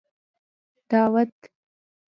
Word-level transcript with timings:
دعوت 0.89 1.35